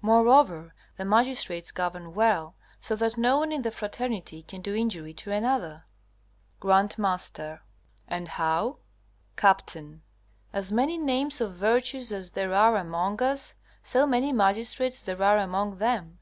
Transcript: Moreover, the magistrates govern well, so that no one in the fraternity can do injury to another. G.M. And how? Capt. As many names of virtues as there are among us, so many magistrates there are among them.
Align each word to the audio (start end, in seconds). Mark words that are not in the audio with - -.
Moreover, 0.00 0.74
the 0.96 1.04
magistrates 1.04 1.70
govern 1.70 2.14
well, 2.14 2.54
so 2.80 2.96
that 2.96 3.18
no 3.18 3.36
one 3.36 3.52
in 3.52 3.60
the 3.60 3.70
fraternity 3.70 4.42
can 4.42 4.62
do 4.62 4.74
injury 4.74 5.12
to 5.12 5.30
another. 5.30 5.84
G.M. 6.62 7.08
And 8.08 8.28
how? 8.28 8.78
Capt. 9.36 9.76
As 10.54 10.72
many 10.72 10.96
names 10.96 11.38
of 11.42 11.52
virtues 11.56 12.12
as 12.12 12.30
there 12.30 12.54
are 12.54 12.76
among 12.76 13.20
us, 13.20 13.56
so 13.82 14.06
many 14.06 14.32
magistrates 14.32 15.02
there 15.02 15.22
are 15.22 15.36
among 15.36 15.76
them. 15.76 16.18